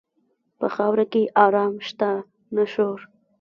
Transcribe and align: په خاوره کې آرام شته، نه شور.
په 0.59 0.67
خاوره 0.75 1.05
کې 1.11 1.21
آرام 1.45 1.73
شته، 1.87 2.09
نه 2.55 2.65
شور. 2.73 2.99